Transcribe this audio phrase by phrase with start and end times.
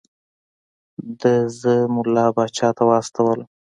[1.19, 3.49] ده زه ملا پاچا ته واستولم.